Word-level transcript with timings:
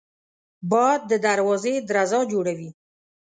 باد 0.71 0.99
د 1.11 1.13
دروازې 1.25 1.73
درزا 1.89 2.19
جوړوي 2.31 2.69